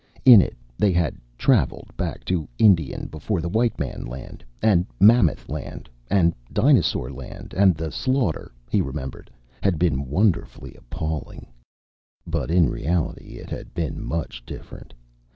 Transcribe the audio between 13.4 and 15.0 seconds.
had been much different.